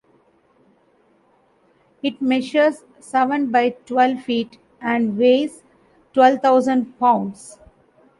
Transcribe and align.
It 2.01 2.19
measures 2.23 2.85
seven 2.97 3.51
by 3.51 3.77
twelve 3.85 4.23
feet 4.23 4.57
and 4.81 5.15
weighs 5.15 5.61
twelve 6.11 6.41
thousand 6.41 6.97
pounds. 6.97 7.59